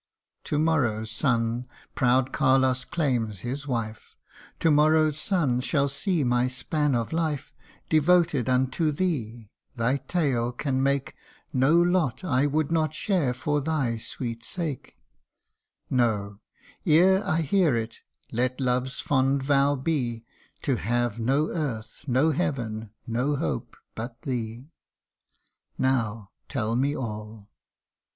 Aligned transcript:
To 0.45 0.57
morrow's 0.57 1.11
sun 1.11 1.67
proud 1.93 2.33
Carlos 2.33 2.85
claims 2.85 3.41
his 3.41 3.67
wife; 3.67 4.15
To 4.61 4.71
morrow's 4.71 5.19
sun 5.21 5.59
shall 5.59 5.87
see 5.87 6.23
my 6.23 6.47
span 6.47 6.95
of 6.95 7.13
life 7.13 7.53
Devoted 7.87 8.49
unto 8.49 8.91
thee 8.91 9.47
thy 9.75 9.97
tale 9.97 10.53
can 10.53 10.81
make 10.81 11.13
No 11.53 11.79
lot 11.79 12.23
I 12.23 12.47
would 12.47 12.71
not 12.71 12.95
share 12.95 13.31
for 13.31 13.61
thy 13.61 13.97
sweet 13.97 14.43
sake; 14.43 14.97
No 15.87 16.39
Ere 16.83 17.23
I 17.23 17.41
hear 17.43 17.75
it, 17.75 17.99
let 18.31 18.59
love's 18.59 18.99
fond 19.01 19.43
vow 19.43 19.75
be 19.75 20.25
To 20.63 20.77
have 20.77 21.19
no 21.19 21.49
earth 21.51 22.05
no 22.07 22.31
heaven 22.31 22.89
no 23.05 23.35
hope 23.35 23.77
but 23.93 24.23
thee! 24.23 24.67
Now 25.77 26.31
tell 26.49 26.75
me 26.75 26.97
all." 26.97 27.49